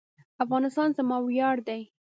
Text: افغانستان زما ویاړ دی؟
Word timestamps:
افغانستان 0.43 0.89
زما 0.97 1.17
ویاړ 1.21 1.55
دی؟ 1.67 1.81